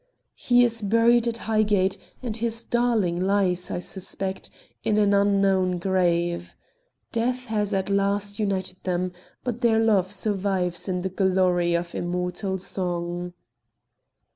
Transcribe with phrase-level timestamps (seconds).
[0.33, 4.49] He is buried at Highgate, and his darling lies, I suspect,
[4.83, 6.55] in an unknown grave.
[7.11, 9.11] Death has at last united them,
[9.43, 13.33] but their love survives in the glory of immortal song.